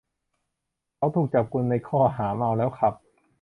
[0.95, 2.93] เขาถูกจับกุมในข้อหาเมาแล้วขับ